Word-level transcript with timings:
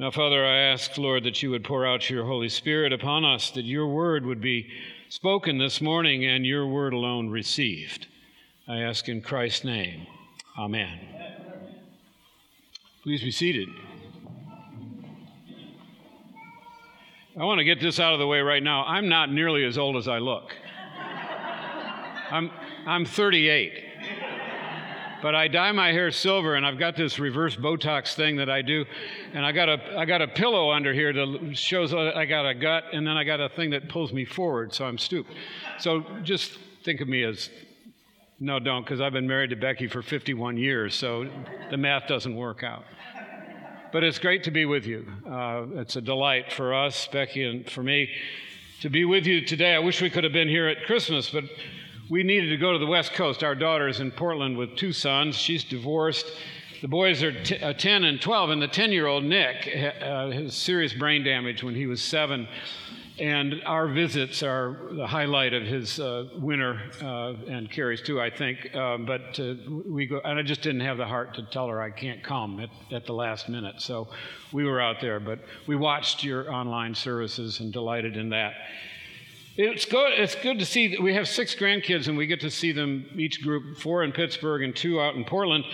Now, 0.00 0.12
Father, 0.12 0.46
I 0.46 0.56
ask, 0.58 0.96
Lord, 0.96 1.24
that 1.24 1.42
you 1.42 1.50
would 1.50 1.64
pour 1.64 1.84
out 1.84 2.08
your 2.08 2.24
Holy 2.24 2.48
Spirit 2.48 2.92
upon 2.92 3.24
us, 3.24 3.50
that 3.50 3.64
your 3.64 3.88
word 3.88 4.24
would 4.24 4.40
be 4.40 4.70
spoken 5.08 5.58
this 5.58 5.80
morning 5.80 6.24
and 6.24 6.46
your 6.46 6.68
word 6.68 6.92
alone 6.92 7.30
received. 7.30 8.06
I 8.68 8.82
ask 8.82 9.08
in 9.08 9.22
Christ's 9.22 9.64
name. 9.64 10.06
Amen. 10.56 11.00
Please 13.02 13.22
be 13.22 13.32
seated. 13.32 13.68
I 17.36 17.44
want 17.44 17.58
to 17.58 17.64
get 17.64 17.80
this 17.80 17.98
out 17.98 18.12
of 18.12 18.20
the 18.20 18.26
way 18.28 18.38
right 18.38 18.62
now. 18.62 18.84
I'm 18.84 19.08
not 19.08 19.32
nearly 19.32 19.64
as 19.64 19.78
old 19.78 19.96
as 19.96 20.06
I 20.06 20.18
look. 20.18 20.54
I'm, 22.30 22.52
I'm 22.86 23.04
38 23.04 23.87
but 25.22 25.34
I 25.34 25.48
dye 25.48 25.72
my 25.72 25.92
hair 25.92 26.10
silver, 26.10 26.54
and 26.54 26.64
I've 26.66 26.78
got 26.78 26.96
this 26.96 27.18
reverse 27.18 27.56
Botox 27.56 28.14
thing 28.14 28.36
that 28.36 28.48
I 28.50 28.62
do, 28.62 28.84
and 29.32 29.44
I 29.44 29.52
got 29.52 29.68
a 29.68 29.98
I 29.98 30.04
got 30.04 30.22
a 30.22 30.28
pillow 30.28 30.70
under 30.70 30.92
here 30.92 31.12
that 31.12 31.56
shows 31.56 31.92
I 31.92 32.24
got 32.24 32.46
a 32.46 32.54
gut, 32.54 32.84
and 32.92 33.06
then 33.06 33.16
I 33.16 33.24
got 33.24 33.40
a 33.40 33.48
thing 33.48 33.70
that 33.70 33.88
pulls 33.88 34.12
me 34.12 34.24
forward, 34.24 34.74
so 34.74 34.84
I'm 34.84 34.98
stooped. 34.98 35.32
So 35.78 36.04
just 36.22 36.58
think 36.84 37.00
of 37.00 37.08
me 37.08 37.24
as 37.24 37.50
no, 38.40 38.60
don't, 38.60 38.84
because 38.84 39.00
I've 39.00 39.12
been 39.12 39.26
married 39.26 39.50
to 39.50 39.56
Becky 39.56 39.88
for 39.88 40.00
51 40.00 40.56
years, 40.56 40.94
so 40.94 41.28
the 41.70 41.76
math 41.76 42.06
doesn't 42.06 42.36
work 42.36 42.62
out. 42.62 42.84
But 43.90 44.04
it's 44.04 44.18
great 44.18 44.44
to 44.44 44.52
be 44.52 44.64
with 44.64 44.86
you. 44.86 45.06
Uh, 45.28 45.64
it's 45.74 45.96
a 45.96 46.00
delight 46.00 46.52
for 46.52 46.72
us, 46.72 47.08
Becky, 47.10 47.42
and 47.42 47.68
for 47.68 47.82
me 47.82 48.08
to 48.80 48.90
be 48.90 49.04
with 49.04 49.26
you 49.26 49.44
today. 49.44 49.74
I 49.74 49.80
wish 49.80 50.00
we 50.00 50.10
could 50.10 50.22
have 50.22 50.32
been 50.32 50.48
here 50.48 50.68
at 50.68 50.84
Christmas, 50.84 51.30
but 51.30 51.44
we 52.10 52.22
needed 52.22 52.48
to 52.48 52.56
go 52.56 52.72
to 52.72 52.78
the 52.78 52.86
West 52.86 53.12
Coast. 53.12 53.44
Our 53.44 53.54
daughter's 53.54 54.00
in 54.00 54.10
Portland 54.10 54.56
with 54.56 54.76
two 54.76 54.92
sons. 54.92 55.36
She's 55.36 55.64
divorced. 55.64 56.26
The 56.80 56.88
boys 56.88 57.22
are 57.22 57.32
t- 57.42 57.58
uh, 57.58 57.72
10 57.72 58.04
and 58.04 58.20
12, 58.20 58.50
and 58.50 58.62
the 58.62 58.68
10 58.68 58.92
year 58.92 59.06
old 59.06 59.24
Nick 59.24 59.68
uh, 59.68 60.30
has 60.30 60.54
serious 60.54 60.92
brain 60.92 61.24
damage 61.24 61.62
when 61.62 61.74
he 61.74 61.86
was 61.86 62.00
seven. 62.00 62.48
And 63.18 63.62
our 63.66 63.88
visits 63.88 64.44
are 64.44 64.78
the 64.92 65.06
highlight 65.08 65.52
of 65.52 65.64
his 65.64 65.98
uh, 65.98 66.28
winter, 66.36 66.80
uh, 67.02 67.34
and 67.50 67.68
Carrie's 67.68 68.00
too, 68.00 68.20
I 68.20 68.30
think. 68.30 68.72
Uh, 68.72 68.96
but 68.98 69.40
uh, 69.40 69.54
we 69.84 70.06
go, 70.06 70.20
and 70.24 70.38
I 70.38 70.42
just 70.42 70.62
didn't 70.62 70.82
have 70.82 70.98
the 70.98 71.04
heart 71.04 71.34
to 71.34 71.42
tell 71.42 71.66
her 71.66 71.82
I 71.82 71.90
can't 71.90 72.22
come 72.22 72.60
at, 72.60 72.70
at 72.92 73.06
the 73.06 73.12
last 73.12 73.48
minute. 73.48 73.80
So 73.80 74.06
we 74.52 74.64
were 74.64 74.80
out 74.80 75.00
there, 75.00 75.18
but 75.18 75.40
we 75.66 75.74
watched 75.74 76.22
your 76.22 76.52
online 76.52 76.94
services 76.94 77.58
and 77.58 77.72
delighted 77.72 78.16
in 78.16 78.28
that. 78.28 78.54
It's 79.60 79.86
good, 79.86 80.12
it's 80.12 80.36
good 80.36 80.60
to 80.60 80.64
see 80.64 80.86
that 80.86 81.02
we 81.02 81.14
have 81.14 81.26
six 81.26 81.52
grandkids 81.52 82.06
and 82.06 82.16
we 82.16 82.28
get 82.28 82.42
to 82.42 82.50
see 82.50 82.70
them, 82.70 83.04
each 83.16 83.42
group, 83.42 83.76
four 83.76 84.04
in 84.04 84.12
Pittsburgh 84.12 84.62
and 84.62 84.74
two 84.74 85.00
out 85.00 85.16
in 85.16 85.24
Portland, 85.24 85.64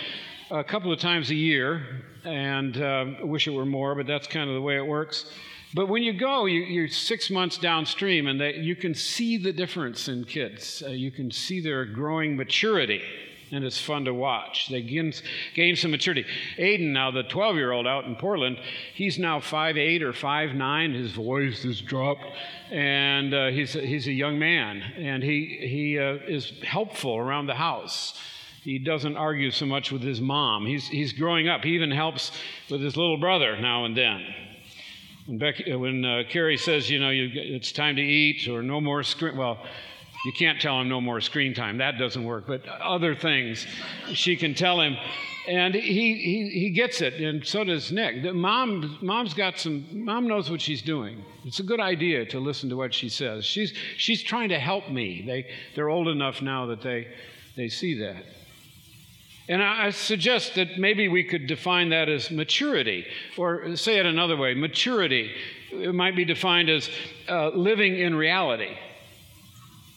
a 0.50 0.64
couple 0.64 0.90
of 0.90 0.98
times 0.98 1.28
a 1.28 1.34
year. 1.34 2.02
And 2.24 2.78
uh, 2.78 3.04
I 3.20 3.24
wish 3.24 3.46
it 3.46 3.50
were 3.50 3.66
more, 3.66 3.94
but 3.94 4.06
that's 4.06 4.26
kind 4.26 4.48
of 4.48 4.54
the 4.54 4.62
way 4.62 4.78
it 4.78 4.86
works. 4.86 5.26
But 5.74 5.90
when 5.90 6.02
you 6.02 6.14
go, 6.14 6.46
you, 6.46 6.82
are 6.82 6.88
six 6.88 7.30
months 7.30 7.58
downstream 7.58 8.26
and 8.26 8.40
they, 8.40 8.54
you 8.54 8.74
can 8.74 8.94
see 8.94 9.36
the 9.36 9.52
difference 9.52 10.08
in 10.08 10.24
kids. 10.24 10.82
Uh, 10.82 10.88
you 10.88 11.10
can 11.10 11.30
see 11.30 11.60
their 11.60 11.84
growing 11.84 12.38
maturity 12.38 13.02
and 13.50 13.64
it's 13.64 13.80
fun 13.80 14.04
to 14.04 14.14
watch. 14.14 14.68
They 14.68 14.82
gain, 14.82 15.12
gain 15.54 15.76
some 15.76 15.90
maturity. 15.90 16.24
Aiden, 16.58 16.92
now 16.92 17.10
the 17.10 17.22
12 17.22 17.56
year 17.56 17.72
old 17.72 17.86
out 17.86 18.04
in 18.04 18.16
Portland, 18.16 18.58
he's 18.94 19.18
now 19.18 19.40
5'8 19.40 20.02
or 20.02 20.12
5'9. 20.12 20.94
His 20.94 21.12
voice 21.12 21.62
has 21.62 21.80
dropped, 21.80 22.24
and 22.70 23.32
uh, 23.34 23.48
he's, 23.48 23.72
he's 23.72 24.06
a 24.06 24.12
young 24.12 24.38
man, 24.38 24.82
and 24.96 25.22
he, 25.22 25.58
he 25.60 25.98
uh, 25.98 26.18
is 26.26 26.52
helpful 26.62 27.16
around 27.16 27.46
the 27.46 27.54
house. 27.54 28.18
He 28.62 28.78
doesn't 28.78 29.16
argue 29.16 29.50
so 29.50 29.66
much 29.66 29.92
with 29.92 30.02
his 30.02 30.22
mom. 30.22 30.64
He's, 30.64 30.88
he's 30.88 31.12
growing 31.12 31.48
up. 31.48 31.62
He 31.64 31.74
even 31.74 31.90
helps 31.90 32.32
with 32.70 32.80
his 32.80 32.96
little 32.96 33.18
brother 33.18 33.60
now 33.60 33.84
and 33.84 33.94
then. 33.94 34.24
When, 35.26 35.38
Becky, 35.38 35.74
when 35.74 36.04
uh, 36.04 36.22
Carrie 36.30 36.56
says, 36.56 36.88
you 36.88 36.98
know, 36.98 37.10
you, 37.10 37.28
it's 37.32 37.72
time 37.72 37.96
to 37.96 38.02
eat 38.02 38.48
or 38.48 38.62
no 38.62 38.80
more 38.80 39.02
screen, 39.02 39.36
well, 39.36 39.58
you 40.24 40.32
can't 40.32 40.60
tell 40.60 40.80
him 40.80 40.88
no 40.88 41.00
more 41.00 41.20
screen 41.20 41.54
time. 41.54 41.78
That 41.78 41.98
doesn't 41.98 42.24
work. 42.24 42.46
But 42.46 42.66
other 42.66 43.14
things 43.14 43.66
she 44.14 44.36
can 44.36 44.54
tell 44.54 44.80
him. 44.80 44.96
And 45.46 45.74
he, 45.74 46.14
he, 46.14 46.48
he 46.48 46.70
gets 46.70 47.02
it, 47.02 47.20
and 47.20 47.46
so 47.46 47.64
does 47.64 47.92
Nick. 47.92 48.22
The 48.22 48.32
mom, 48.32 48.96
mom's 49.02 49.34
got 49.34 49.58
some, 49.58 49.84
mom 49.92 50.26
knows 50.26 50.50
what 50.50 50.62
she's 50.62 50.80
doing. 50.80 51.22
It's 51.44 51.60
a 51.60 51.62
good 51.62 51.80
idea 51.80 52.24
to 52.26 52.40
listen 52.40 52.70
to 52.70 52.76
what 52.76 52.94
she 52.94 53.10
says. 53.10 53.44
She's, 53.44 53.74
she's 53.98 54.22
trying 54.22 54.48
to 54.48 54.58
help 54.58 54.88
me. 54.88 55.22
They, 55.26 55.46
they're 55.74 55.90
old 55.90 56.08
enough 56.08 56.40
now 56.40 56.64
that 56.66 56.80
they, 56.80 57.08
they 57.56 57.68
see 57.68 57.98
that. 57.98 58.24
And 59.46 59.62
I 59.62 59.90
suggest 59.90 60.54
that 60.54 60.78
maybe 60.78 61.08
we 61.08 61.22
could 61.22 61.46
define 61.46 61.90
that 61.90 62.08
as 62.08 62.30
maturity, 62.30 63.04
or 63.36 63.76
say 63.76 63.98
it 63.98 64.06
another 64.06 64.38
way 64.38 64.54
maturity. 64.54 65.30
It 65.70 65.94
might 65.94 66.16
be 66.16 66.24
defined 66.24 66.70
as 66.70 66.88
uh, 67.28 67.48
living 67.48 67.98
in 67.98 68.14
reality 68.14 68.74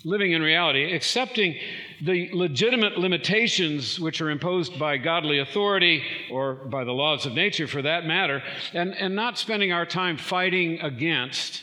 living 0.07 0.31
in 0.31 0.41
reality, 0.41 0.93
accepting 0.93 1.53
the 2.01 2.29
legitimate 2.31 2.97
limitations 2.97 3.99
which 3.99 4.21
are 4.21 4.29
imposed 4.29 4.79
by 4.79 4.95
godly 4.95 5.39
authority 5.39 6.01
or 6.31 6.53
by 6.53 6.85
the 6.85 6.93
laws 6.93 7.25
of 7.25 7.33
nature 7.33 7.67
for 7.67 7.81
that 7.81 8.05
matter, 8.05 8.41
and, 8.73 8.95
and 8.95 9.13
not 9.13 9.37
spending 9.37 9.73
our 9.73 9.85
time 9.85 10.17
fighting 10.17 10.79
against, 10.79 11.61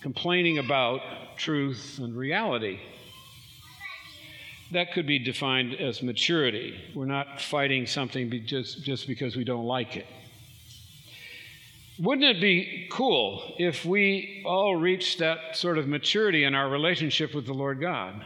complaining 0.00 0.56
about 0.56 1.02
truth 1.36 1.98
and 1.98 2.16
reality. 2.16 2.80
That 4.70 4.94
could 4.94 5.06
be 5.06 5.18
defined 5.18 5.74
as 5.74 6.02
maturity. 6.02 6.80
We're 6.94 7.04
not 7.04 7.42
fighting 7.42 7.86
something 7.86 8.30
just, 8.46 8.84
just 8.84 9.06
because 9.06 9.36
we 9.36 9.44
don't 9.44 9.66
like 9.66 9.96
it. 9.96 10.06
Wouldn't 12.02 12.36
it 12.36 12.40
be 12.40 12.88
cool 12.90 13.54
if 13.58 13.84
we 13.84 14.42
all 14.44 14.74
reached 14.74 15.20
that 15.20 15.56
sort 15.56 15.78
of 15.78 15.86
maturity 15.86 16.42
in 16.42 16.52
our 16.52 16.68
relationship 16.68 17.32
with 17.32 17.46
the 17.46 17.52
Lord 17.52 17.80
God? 17.80 18.24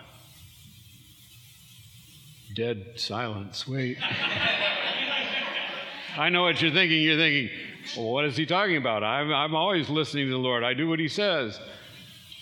Dead 2.54 2.92
silence. 2.97 3.69
Wait. 3.69 3.98
I 6.16 6.31
know 6.31 6.44
what 6.44 6.62
you're 6.62 6.72
thinking. 6.72 7.03
You're 7.03 7.19
thinking, 7.19 7.50
well, 7.98 8.12
what 8.12 8.25
is 8.25 8.34
he 8.34 8.47
talking 8.47 8.78
about? 8.78 9.04
I'm, 9.04 9.31
I'm 9.31 9.54
always 9.54 9.91
listening 9.91 10.28
to 10.28 10.32
the 10.32 10.38
Lord. 10.38 10.64
I 10.64 10.72
do 10.72 10.88
what 10.88 10.98
he 10.98 11.08
says. 11.08 11.60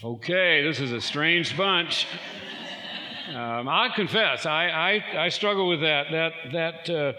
Okay, 0.05 0.63
this 0.63 0.79
is 0.79 0.93
a 0.93 1.01
strange 1.01 1.57
bunch. 1.57 2.07
Um, 3.29 3.69
I 3.69 3.89
confess, 3.95 4.45
I, 4.45 4.67
I, 4.69 5.25
I, 5.25 5.29
struggle 5.31 5.67
with 5.67 5.81
that, 5.81 6.11
that, 6.11 6.33
that 6.53 6.91
uh, 6.91 7.13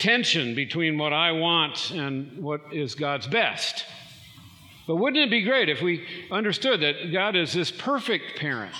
tension 0.00 0.56
between 0.56 0.98
what 0.98 1.12
I 1.12 1.30
want 1.30 1.92
and 1.92 2.42
what 2.42 2.62
is 2.72 2.96
God's 2.96 3.28
best. 3.28 3.84
But 4.88 4.96
wouldn't 4.96 5.22
it 5.22 5.30
be 5.30 5.42
great 5.42 5.68
if 5.68 5.80
we 5.80 6.04
understood 6.32 6.80
that 6.80 7.12
God 7.12 7.36
is 7.36 7.52
this 7.52 7.70
perfect 7.70 8.40
parent 8.40 8.74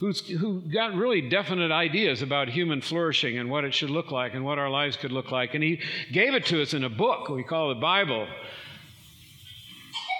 who's, 0.00 0.26
who 0.26 0.60
got 0.60 0.94
really 0.94 1.28
definite 1.28 1.70
ideas 1.70 2.22
about 2.22 2.48
human 2.48 2.80
flourishing 2.80 3.36
and 3.36 3.50
what 3.50 3.64
it 3.64 3.74
should 3.74 3.90
look 3.90 4.10
like 4.10 4.32
and 4.32 4.46
what 4.46 4.58
our 4.58 4.70
lives 4.70 4.96
could 4.96 5.12
look 5.12 5.30
like? 5.30 5.52
And 5.52 5.62
He 5.62 5.80
gave 6.12 6.34
it 6.34 6.46
to 6.46 6.62
us 6.62 6.72
in 6.72 6.84
a 6.84 6.88
book 6.88 7.28
we 7.28 7.42
call 7.42 7.68
the 7.68 7.74
Bible. 7.74 8.26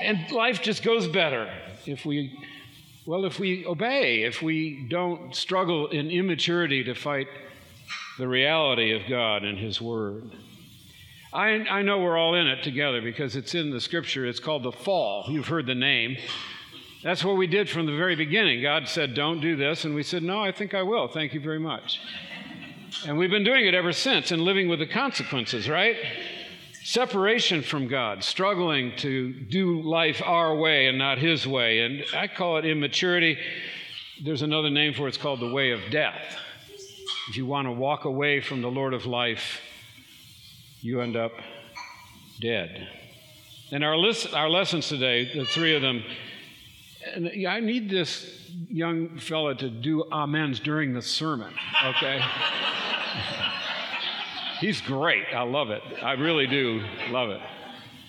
And 0.03 0.31
life 0.31 0.61
just 0.61 0.83
goes 0.83 1.09
better 1.09 1.51
if 1.87 2.05
we 2.05 2.39
well, 3.09 3.25
if 3.25 3.41
we 3.41 3.65
obey, 3.65 4.25
if 4.25 4.43
we 4.43 4.87
don't 4.91 5.35
struggle 5.35 5.87
in 5.89 6.11
immaturity 6.11 6.85
to 6.85 6.95
fight 6.95 7.27
the 8.19 8.29
reality 8.29 8.93
of 8.93 9.09
God 9.09 9.45
and 9.45 9.57
His 9.57 9.81
Word. 9.81 10.31
I, 11.33 11.49
I 11.49 11.81
know 11.81 12.01
we're 12.01 12.19
all 12.19 12.35
in 12.35 12.47
it 12.47 12.63
together 12.63 13.01
because 13.01 13.35
it's 13.35 13.55
in 13.55 13.71
the 13.71 13.81
scripture. 13.81 14.27
It's 14.27 14.41
called 14.41 14.63
the 14.63 14.73
fall. 14.73 15.25
You've 15.31 15.49
heard 15.49 15.65
the 15.65 15.75
name. 15.75 16.19
That's 17.03 17.25
what 17.25 17.39
we 17.39 17.47
did 17.47 17.71
from 17.71 17.87
the 17.87 17.97
very 17.97 18.15
beginning. 18.15 18.61
God 18.61 18.87
said, 18.87 19.15
Don't 19.15 19.41
do 19.41 19.57
this. 19.57 19.87
And 19.87 19.95
we 19.95 20.03
said, 20.03 20.23
No, 20.23 20.43
I 20.43 20.53
think 20.53 20.75
I 20.75 20.83
will. 20.83 21.09
Thank 21.09 21.33
you 21.33 21.41
very 21.41 21.59
much. 21.59 22.03
And 23.07 23.17
we've 23.17 23.31
been 23.31 23.45
doing 23.45 23.65
it 23.65 23.73
ever 23.73 23.95
since 23.95 24.33
and 24.33 24.43
living 24.43 24.69
with 24.69 24.81
the 24.81 24.87
consequences, 24.87 25.67
right? 25.67 25.97
Separation 26.89 27.61
from 27.61 27.87
God, 27.87 28.25
struggling 28.25 28.97
to 28.97 29.31
do 29.31 29.83
life 29.83 30.23
our 30.25 30.57
way 30.57 30.87
and 30.87 30.97
not 30.97 31.19
His 31.19 31.47
way. 31.47 31.81
And 31.81 32.03
I 32.15 32.29
call 32.29 32.57
it 32.57 32.65
immaturity. 32.65 33.37
There's 34.25 34.41
another 34.41 34.71
name 34.71 34.95
for 34.95 35.05
it, 35.05 35.09
it's 35.09 35.19
called 35.19 35.41
the 35.41 35.53
way 35.53 35.73
of 35.73 35.81
death. 35.91 36.39
If 37.29 37.37
you 37.37 37.45
want 37.45 37.69
to 37.69 37.73
walk 37.73 38.07
away 38.07 38.41
from 38.41 38.63
the 38.63 38.71
Lord 38.71 38.95
of 38.95 39.05
life, 39.05 39.61
you 40.81 41.03
end 41.03 41.15
up 41.15 41.33
dead. 42.41 42.89
And 43.71 43.85
our, 43.85 43.99
list, 43.99 44.33
our 44.33 44.49
lessons 44.49 44.89
today, 44.89 45.31
the 45.35 45.45
three 45.45 45.77
of 45.77 45.83
them, 45.83 46.03
and 47.15 47.31
I 47.47 47.61
need 47.61 47.91
this 47.91 48.51
young 48.71 49.19
fella 49.19 49.55
to 49.57 49.69
do 49.69 50.11
amens 50.11 50.59
during 50.59 50.95
the 50.95 51.03
sermon, 51.03 51.53
okay? 51.85 52.23
He's 54.61 54.81
great. 54.81 55.25
I 55.35 55.43
love 55.43 55.71
it. 55.71 55.83
I 56.03 56.13
really 56.13 56.47
do 56.47 56.83
love 57.11 57.31
it. 57.31 57.41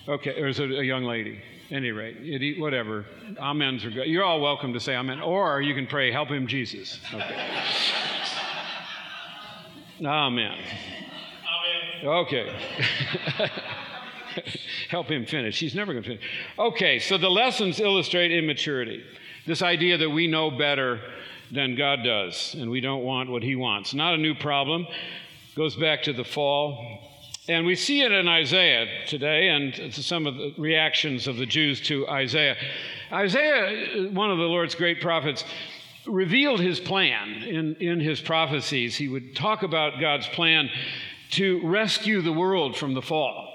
Okay, 0.08 0.34
there's 0.34 0.58
a, 0.58 0.64
a 0.64 0.82
young 0.82 1.04
lady. 1.04 1.40
Any 1.70 1.92
rate, 1.92 2.58
whatever. 2.58 3.06
Amens 3.38 3.84
are 3.84 3.90
good. 3.90 4.08
You're 4.08 4.24
all 4.24 4.40
welcome 4.40 4.72
to 4.72 4.80
say 4.80 4.96
amen. 4.96 5.20
Or 5.20 5.62
you 5.62 5.72
can 5.72 5.86
pray, 5.86 6.10
help 6.10 6.28
him, 6.28 6.48
Jesus. 6.48 6.98
Okay. 7.14 7.36
amen. 10.04 10.58
Amen. 10.58 10.58
Okay. 12.04 12.52
help 14.90 15.06
him 15.06 15.24
finish. 15.26 15.60
He's 15.60 15.76
never 15.76 15.92
going 15.92 16.02
to 16.02 16.08
finish. 16.08 16.24
Okay, 16.58 16.98
so 16.98 17.16
the 17.16 17.30
lessons 17.30 17.78
illustrate 17.78 18.32
immaturity. 18.32 19.04
This 19.46 19.62
idea 19.62 19.96
that 19.98 20.10
we 20.10 20.26
know 20.26 20.50
better 20.50 21.00
than 21.52 21.76
God 21.76 22.00
does 22.04 22.54
and 22.58 22.68
we 22.68 22.80
don't 22.80 23.04
want 23.04 23.30
what 23.30 23.44
he 23.44 23.54
wants. 23.54 23.94
Not 23.94 24.14
a 24.14 24.18
new 24.18 24.34
problem. 24.34 24.88
Goes 25.56 25.74
back 25.74 26.04
to 26.04 26.12
the 26.12 26.24
fall. 26.24 26.78
And 27.48 27.66
we 27.66 27.74
see 27.74 28.02
it 28.02 28.12
in 28.12 28.28
Isaiah 28.28 28.86
today 29.08 29.48
and 29.48 29.92
some 29.92 30.26
of 30.26 30.36
the 30.36 30.54
reactions 30.56 31.26
of 31.26 31.36
the 31.36 31.46
Jews 31.46 31.80
to 31.88 32.06
Isaiah. 32.08 32.56
Isaiah, 33.12 34.08
one 34.10 34.30
of 34.30 34.38
the 34.38 34.44
Lord's 34.44 34.76
great 34.76 35.00
prophets, 35.00 35.44
revealed 36.06 36.60
his 36.60 36.78
plan 36.78 37.42
in, 37.42 37.74
in 37.76 37.98
his 37.98 38.20
prophecies. 38.20 38.96
He 38.96 39.08
would 39.08 39.34
talk 39.34 39.64
about 39.64 40.00
God's 40.00 40.28
plan 40.28 40.70
to 41.32 41.60
rescue 41.66 42.22
the 42.22 42.32
world 42.32 42.76
from 42.76 42.94
the 42.94 43.02
fall. 43.02 43.48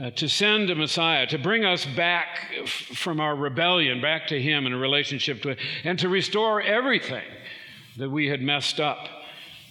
Uh, 0.00 0.08
to 0.10 0.28
send 0.28 0.70
a 0.70 0.74
Messiah, 0.76 1.26
to 1.26 1.36
bring 1.36 1.64
us 1.64 1.84
back 1.84 2.46
f- 2.62 2.68
from 2.68 3.18
our 3.18 3.34
rebellion, 3.34 4.00
back 4.00 4.28
to 4.28 4.40
Him 4.40 4.64
in 4.64 4.72
a 4.72 4.78
relationship 4.78 5.42
to 5.42 5.56
and 5.82 5.98
to 5.98 6.08
restore 6.08 6.62
everything 6.62 7.24
that 7.96 8.08
we 8.08 8.28
had 8.28 8.40
messed 8.40 8.78
up. 8.78 9.08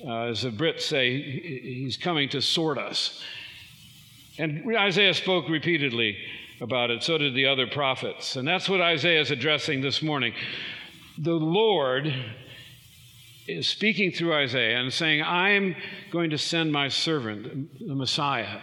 Uh, 0.06 0.28
as 0.28 0.44
the 0.44 0.50
Brits 0.50 0.82
say, 0.82 1.22
He's 1.22 1.98
coming 1.98 2.30
to 2.30 2.42
sort 2.42 2.78
us. 2.78 3.22
And 4.38 4.64
Isaiah 4.76 5.14
spoke 5.14 5.50
repeatedly 5.50 6.18
about 6.62 6.90
it, 6.90 7.04
so 7.04 7.18
did 7.18 7.36
the 7.36 7.48
other 7.48 7.68
prophets. 7.68 8.36
And 8.36 8.48
that's 8.48 8.70
what 8.70 8.82
Isaiah 8.82 9.22
is 9.22 9.32
addressing 9.32 9.82
this 9.82 10.02
morning. 10.02 10.34
The 11.18 11.34
Lord 11.34 12.14
is 13.48 13.68
speaking 13.68 14.12
through 14.12 14.34
Isaiah 14.34 14.80
and 14.80 14.94
saying, 14.94 15.24
I'm 15.24 15.76
going 16.12 16.30
to 16.30 16.38
send 16.38 16.72
my 16.72 16.88
servant, 16.88 17.80
the 17.86 17.96
Messiah, 17.96 18.60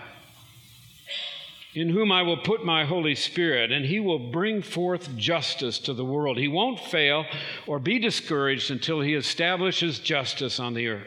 in 1.74 1.90
whom 1.90 2.10
I 2.10 2.22
will 2.22 2.38
put 2.38 2.64
my 2.64 2.86
Holy 2.86 3.14
Spirit, 3.14 3.72
and 3.72 3.84
he 3.84 4.00
will 4.00 4.30
bring 4.30 4.62
forth 4.62 5.14
justice 5.16 5.78
to 5.80 5.92
the 5.92 6.04
world. 6.04 6.38
He 6.38 6.48
won't 6.48 6.80
fail 6.80 7.26
or 7.66 7.78
be 7.78 7.98
discouraged 7.98 8.70
until 8.70 9.00
he 9.00 9.14
establishes 9.14 9.98
justice 9.98 10.58
on 10.58 10.72
the 10.72 10.88
earth. 10.88 11.06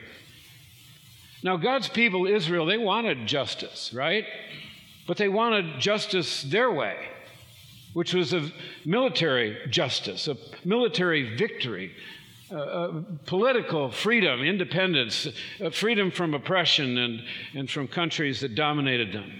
Now, 1.42 1.58
God's 1.58 1.88
people, 1.88 2.28
Israel, 2.28 2.66
they 2.66 2.78
wanted 2.78 3.26
justice, 3.26 3.94
right? 3.94 4.26
But 5.08 5.18
they 5.18 5.30
wanted 5.30 5.80
justice 5.80 6.44
their 6.44 6.72
way, 6.72 6.98
which 7.94 8.14
was 8.14 8.34
a 8.34 8.52
military 8.86 9.58
justice, 9.70 10.28
a 10.28 10.36
military 10.66 11.38
victory, 11.38 11.94
uh, 12.52 13.02
political 13.26 13.92
freedom, 13.92 14.42
independence, 14.42 15.28
uh, 15.64 15.70
freedom 15.70 16.12
from 16.12 16.34
oppression 16.34 16.98
and, 16.98 17.24
and 17.54 17.70
from 17.70 17.88
countries 17.88 18.42
that 18.42 18.56
dominated 18.56 19.14
them. 19.14 19.32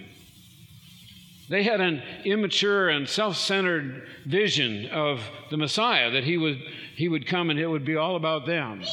They 1.50 1.64
had 1.64 1.80
an 1.80 2.02
immature 2.24 2.88
and 2.88 3.08
self 3.08 3.36
centered 3.36 4.06
vision 4.24 4.86
of 4.86 5.20
the 5.50 5.56
Messiah, 5.56 6.12
that 6.12 6.22
he 6.22 6.38
would, 6.38 6.62
he 6.94 7.08
would 7.08 7.26
come 7.26 7.50
and 7.50 7.58
it 7.58 7.66
would 7.66 7.84
be 7.84 7.96
all 7.96 8.14
about 8.14 8.46
them. 8.46 8.84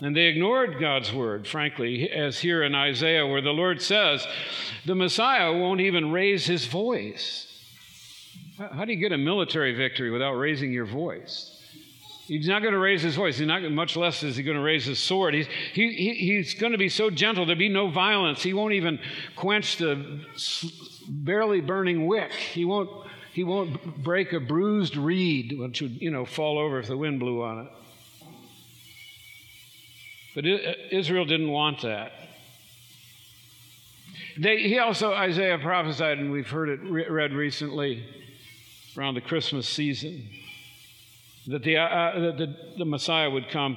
And 0.00 0.16
they 0.16 0.26
ignored 0.26 0.80
God's 0.80 1.12
word, 1.12 1.46
frankly, 1.46 2.10
as 2.10 2.38
here 2.38 2.62
in 2.62 2.74
Isaiah, 2.74 3.26
where 3.26 3.40
the 3.40 3.50
Lord 3.50 3.80
says, 3.80 4.26
the 4.84 4.94
Messiah 4.94 5.52
won't 5.52 5.80
even 5.80 6.10
raise 6.10 6.46
his 6.46 6.66
voice. 6.66 7.46
How 8.58 8.84
do 8.84 8.92
you 8.92 8.98
get 8.98 9.12
a 9.12 9.18
military 9.18 9.74
victory 9.74 10.10
without 10.10 10.34
raising 10.34 10.72
your 10.72 10.84
voice? 10.84 11.50
He's 12.26 12.48
not 12.48 12.62
going 12.62 12.72
to 12.72 12.78
raise 12.78 13.02
his 13.02 13.14
voice. 13.14 13.36
He's 13.38 13.46
not, 13.46 13.62
much 13.70 13.96
less 13.96 14.22
is 14.22 14.36
he 14.36 14.42
going 14.42 14.56
to 14.56 14.62
raise 14.62 14.86
his 14.86 14.98
sword. 14.98 15.34
He's, 15.34 15.46
he, 15.74 15.92
he, 15.92 16.14
he's 16.14 16.54
going 16.54 16.72
to 16.72 16.78
be 16.78 16.88
so 16.88 17.10
gentle. 17.10 17.44
There'll 17.44 17.58
be 17.58 17.68
no 17.68 17.90
violence. 17.90 18.42
He 18.42 18.54
won't 18.54 18.72
even 18.72 18.98
quench 19.36 19.76
the 19.76 20.24
barely 21.08 21.60
burning 21.60 22.06
wick. 22.06 22.32
He 22.32 22.64
won't, 22.64 22.90
he 23.32 23.44
won't 23.44 24.02
break 24.02 24.32
a 24.32 24.40
bruised 24.40 24.96
reed, 24.96 25.54
which 25.58 25.82
would, 25.82 26.00
you 26.00 26.10
know, 26.10 26.24
fall 26.24 26.58
over 26.58 26.78
if 26.78 26.86
the 26.86 26.96
wind 26.96 27.20
blew 27.20 27.42
on 27.42 27.66
it. 27.66 27.72
But 30.34 30.44
Israel 30.46 31.24
didn't 31.24 31.50
want 31.50 31.82
that. 31.82 32.12
They, 34.36 34.62
he 34.62 34.78
also, 34.78 35.12
Isaiah 35.12 35.58
prophesied, 35.58 36.18
and 36.18 36.32
we've 36.32 36.48
heard 36.48 36.68
it 36.68 36.80
re- 36.82 37.08
read 37.08 37.32
recently 37.32 38.04
around 38.98 39.14
the 39.14 39.20
Christmas 39.20 39.68
season 39.68 40.28
that 41.46 41.62
the, 41.62 41.76
uh, 41.76 41.82
uh, 41.82 42.20
that 42.20 42.38
the, 42.38 42.56
the 42.78 42.84
Messiah 42.84 43.30
would 43.30 43.48
come 43.48 43.76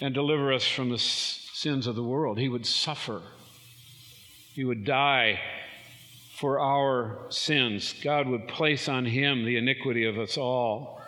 and 0.00 0.12
deliver 0.12 0.52
us 0.52 0.66
from 0.66 0.90
the 0.90 0.98
sins 0.98 1.86
of 1.86 1.96
the 1.96 2.02
world. 2.02 2.38
He 2.38 2.48
would 2.48 2.66
suffer, 2.66 3.22
He 4.52 4.64
would 4.64 4.84
die 4.84 5.40
for 6.36 6.60
our 6.60 7.18
sins. 7.30 7.94
God 8.02 8.28
would 8.28 8.48
place 8.48 8.88
on 8.88 9.06
Him 9.06 9.44
the 9.44 9.56
iniquity 9.56 10.04
of 10.04 10.18
us 10.18 10.36
all, 10.36 11.00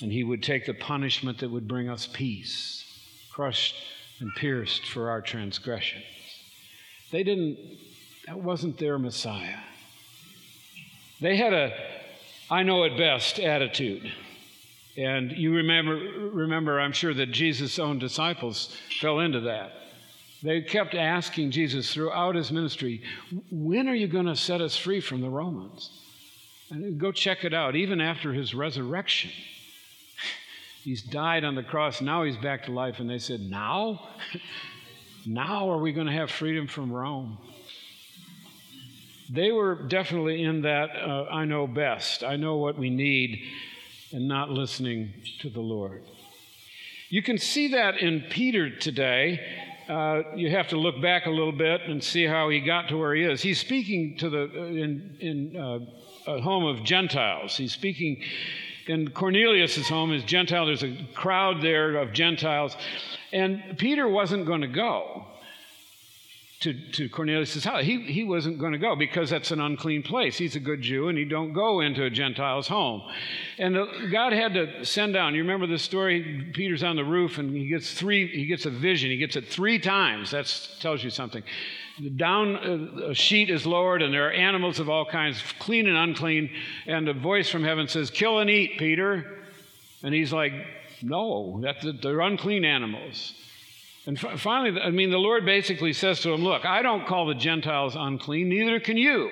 and 0.00 0.10
He 0.10 0.24
would 0.24 0.42
take 0.42 0.64
the 0.64 0.74
punishment 0.74 1.38
that 1.38 1.50
would 1.50 1.68
bring 1.68 1.90
us 1.90 2.08
peace, 2.10 2.84
crushed 3.30 3.74
and 4.20 4.34
pierced 4.36 4.86
for 4.86 5.10
our 5.10 5.20
transgressions. 5.20 6.04
They 7.10 7.22
didn't, 7.22 7.58
that 8.26 8.38
wasn't 8.38 8.78
their 8.78 8.98
Messiah. 8.98 9.58
They 11.20 11.36
had 11.36 11.52
a 11.52 11.72
I 12.50 12.62
know 12.62 12.84
it 12.84 12.96
best 12.96 13.40
attitude. 13.40 14.12
And 14.96 15.32
you 15.32 15.54
remember, 15.54 15.96
remember, 16.32 16.78
I'm 16.78 16.92
sure 16.92 17.14
that 17.14 17.32
Jesus' 17.32 17.78
own 17.78 17.98
disciples 17.98 18.76
fell 19.00 19.20
into 19.20 19.40
that. 19.40 19.72
They 20.42 20.60
kept 20.60 20.94
asking 20.94 21.52
Jesus 21.52 21.92
throughout 21.92 22.34
his 22.34 22.52
ministry, 22.52 23.02
When 23.50 23.88
are 23.88 23.94
you 23.94 24.06
going 24.06 24.26
to 24.26 24.36
set 24.36 24.60
us 24.60 24.76
free 24.76 25.00
from 25.00 25.20
the 25.20 25.30
Romans? 25.30 25.90
And 26.70 26.98
go 26.98 27.12
check 27.12 27.44
it 27.44 27.54
out, 27.54 27.76
even 27.76 28.00
after 28.00 28.32
his 28.32 28.54
resurrection. 28.54 29.30
He's 30.84 31.02
died 31.02 31.44
on 31.44 31.54
the 31.54 31.62
cross, 31.62 32.02
now 32.02 32.24
he's 32.24 32.36
back 32.36 32.66
to 32.66 32.70
life. 32.70 33.00
And 33.00 33.08
they 33.08 33.18
said, 33.18 33.40
Now? 33.40 34.06
now 35.26 35.70
are 35.70 35.78
we 35.78 35.92
going 35.92 36.06
to 36.06 36.12
have 36.12 36.30
freedom 36.30 36.66
from 36.66 36.92
Rome? 36.92 37.38
They 39.30 39.50
were 39.50 39.76
definitely 39.88 40.42
in 40.42 40.60
that 40.62 40.90
uh, 40.94 41.24
I 41.30 41.46
know 41.46 41.66
best, 41.66 42.22
I 42.22 42.36
know 42.36 42.58
what 42.58 42.78
we 42.78 42.90
need 42.90 43.40
and 44.12 44.28
not 44.28 44.50
listening 44.50 45.14
to 45.40 45.48
the 45.48 45.62
Lord. 45.62 46.02
You 47.08 47.22
can 47.22 47.38
see 47.38 47.68
that 47.68 47.96
in 47.96 48.20
Peter 48.28 48.68
today. 48.68 49.40
Uh, 49.88 50.22
you 50.36 50.50
have 50.50 50.68
to 50.68 50.76
look 50.76 51.00
back 51.00 51.24
a 51.24 51.30
little 51.30 51.52
bit 51.52 51.80
and 51.86 52.04
see 52.04 52.24
how 52.26 52.50
he 52.50 52.60
got 52.60 52.88
to 52.88 52.98
where 52.98 53.14
he 53.14 53.22
is. 53.22 53.40
He's 53.40 53.58
speaking 53.58 54.18
to 54.18 54.28
the 54.28 54.42
uh, 54.54 54.64
in 54.64 55.16
in 55.20 55.56
uh, 55.56 55.78
a 56.26 56.42
home 56.42 56.64
of 56.66 56.84
Gentiles. 56.84 57.56
He's 57.56 57.72
speaking 57.72 58.22
in 58.86 59.10
Cornelius's 59.10 59.88
home 59.88 60.12
is 60.12 60.24
Gentile. 60.24 60.66
There's 60.66 60.82
a 60.82 60.96
crowd 61.14 61.62
there 61.62 61.96
of 61.96 62.12
Gentiles, 62.12 62.76
and 63.32 63.76
Peter 63.78 64.08
wasn't 64.08 64.46
going 64.46 64.60
to 64.60 64.68
go 64.68 65.26
to, 66.64 66.72
to 66.92 67.08
Cornelius' 67.10 67.62
house. 67.62 67.84
He, 67.84 68.00
he 68.00 68.24
wasn't 68.24 68.58
going 68.58 68.72
to 68.72 68.78
go 68.78 68.96
because 68.96 69.28
that's 69.28 69.50
an 69.50 69.60
unclean 69.60 70.02
place. 70.02 70.38
He's 70.38 70.56
a 70.56 70.60
good 70.60 70.80
Jew 70.80 71.08
and 71.08 71.18
he 71.18 71.26
don't 71.26 71.52
go 71.52 71.80
into 71.80 72.04
a 72.04 72.10
Gentile's 72.10 72.66
home. 72.66 73.02
And 73.58 73.74
the, 73.74 74.08
God 74.10 74.32
had 74.32 74.54
to 74.54 74.84
send 74.84 75.12
down. 75.12 75.34
You 75.34 75.42
remember 75.42 75.66
the 75.66 75.78
story? 75.78 76.50
Peter's 76.54 76.82
on 76.82 76.96
the 76.96 77.04
roof 77.04 77.36
and 77.36 77.54
he 77.54 77.68
gets 77.68 77.92
three, 77.92 78.28
he 78.28 78.46
gets 78.46 78.64
a 78.64 78.70
vision. 78.70 79.10
He 79.10 79.18
gets 79.18 79.36
it 79.36 79.46
three 79.46 79.78
times. 79.78 80.30
That 80.30 80.46
tells 80.80 81.04
you 81.04 81.10
something. 81.10 81.42
The 82.00 82.10
down 82.10 82.56
uh, 82.56 83.06
a 83.10 83.14
sheet 83.14 83.50
is 83.50 83.66
lowered 83.66 84.02
and 84.02 84.12
there 84.12 84.28
are 84.28 84.32
animals 84.32 84.80
of 84.80 84.88
all 84.88 85.04
kinds, 85.06 85.42
clean 85.58 85.86
and 85.86 85.96
unclean. 85.96 86.50
And 86.86 87.08
a 87.08 87.14
voice 87.14 87.48
from 87.48 87.62
heaven 87.62 87.88
says, 87.88 88.10
kill 88.10 88.40
and 88.40 88.50
eat, 88.50 88.78
Peter. 88.78 89.38
And 90.02 90.12
he's 90.12 90.32
like, 90.32 90.52
no, 91.02 91.60
that's, 91.62 91.86
they're 92.02 92.20
unclean 92.20 92.64
animals. 92.64 93.34
And 94.06 94.22
f- 94.22 94.40
finally, 94.40 94.80
I 94.80 94.90
mean, 94.90 95.10
the 95.10 95.18
Lord 95.18 95.44
basically 95.44 95.92
says 95.92 96.20
to 96.20 96.32
him, 96.32 96.42
Look, 96.42 96.64
I 96.64 96.82
don't 96.82 97.06
call 97.06 97.26
the 97.26 97.34
Gentiles 97.34 97.96
unclean, 97.96 98.48
neither 98.48 98.80
can 98.80 98.96
you. 98.96 99.30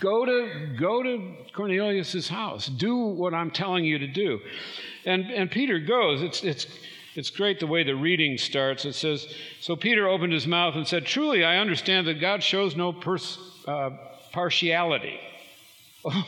Go 0.00 0.24
to, 0.24 0.74
go 0.78 1.02
to 1.02 1.34
Cornelius' 1.52 2.28
house. 2.28 2.66
Do 2.66 2.96
what 2.96 3.34
I'm 3.34 3.52
telling 3.52 3.84
you 3.84 3.98
to 3.98 4.08
do. 4.08 4.40
And, 5.04 5.30
and 5.30 5.48
Peter 5.48 5.78
goes. 5.78 6.22
It's, 6.22 6.42
it's, 6.42 6.66
it's 7.14 7.30
great 7.30 7.60
the 7.60 7.66
way 7.66 7.82
the 7.84 7.94
reading 7.94 8.38
starts. 8.38 8.84
It 8.84 8.94
says, 8.94 9.26
So 9.60 9.76
Peter 9.76 10.08
opened 10.08 10.32
his 10.32 10.46
mouth 10.46 10.74
and 10.74 10.86
said, 10.86 11.04
Truly, 11.04 11.44
I 11.44 11.58
understand 11.58 12.06
that 12.06 12.20
God 12.20 12.42
shows 12.42 12.76
no 12.76 12.92
pers- 12.92 13.38
uh, 13.66 13.90
partiality. 14.32 15.18
Oh, 16.04 16.26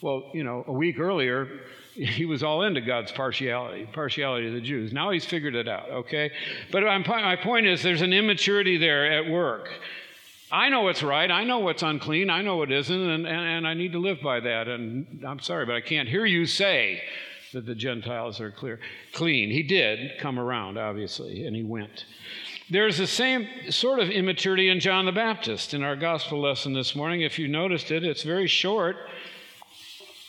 well, 0.00 0.30
you 0.32 0.44
know, 0.44 0.62
a 0.68 0.72
week 0.72 1.00
earlier, 1.00 1.48
he 1.94 2.24
was 2.24 2.44
all 2.44 2.62
into 2.62 2.80
God's 2.80 3.10
partiality, 3.10 3.84
partiality 3.92 4.46
of 4.46 4.52
the 4.52 4.60
Jews. 4.60 4.92
Now 4.92 5.10
he's 5.10 5.24
figured 5.24 5.56
it 5.56 5.66
out, 5.66 5.90
okay? 5.90 6.30
But 6.70 6.84
my 6.84 7.34
point 7.34 7.66
is 7.66 7.82
there's 7.82 8.02
an 8.02 8.12
immaturity 8.12 8.78
there 8.78 9.10
at 9.10 9.28
work. 9.28 9.68
I 10.52 10.68
know 10.68 10.82
what's 10.82 11.02
right. 11.02 11.28
I 11.28 11.42
know 11.42 11.58
what's 11.58 11.82
unclean. 11.82 12.30
I 12.30 12.42
know 12.42 12.56
what 12.56 12.70
isn't, 12.70 12.96
and, 12.96 13.26
and, 13.26 13.40
and 13.40 13.66
I 13.66 13.74
need 13.74 13.90
to 13.92 13.98
live 13.98 14.20
by 14.22 14.38
that. 14.38 14.68
And 14.68 15.24
I'm 15.26 15.40
sorry, 15.40 15.66
but 15.66 15.74
I 15.74 15.80
can't 15.80 16.08
hear 16.08 16.24
you 16.24 16.46
say 16.46 17.02
that 17.52 17.66
the 17.66 17.74
Gentiles 17.74 18.40
are 18.40 18.50
clear, 18.50 18.80
clean. 19.12 19.50
He 19.50 19.62
did 19.62 20.18
come 20.18 20.38
around, 20.38 20.78
obviously, 20.78 21.46
and 21.46 21.56
he 21.56 21.62
went. 21.62 22.04
There's 22.70 22.98
the 22.98 23.06
same 23.06 23.48
sort 23.70 23.98
of 23.98 24.10
immaturity 24.10 24.68
in 24.68 24.80
John 24.80 25.06
the 25.06 25.12
Baptist 25.12 25.72
in 25.72 25.82
our 25.82 25.96
gospel 25.96 26.40
lesson 26.40 26.74
this 26.74 26.94
morning. 26.94 27.22
If 27.22 27.38
you 27.38 27.48
noticed 27.48 27.90
it, 27.90 28.04
it's 28.04 28.22
very 28.22 28.46
short. 28.46 28.96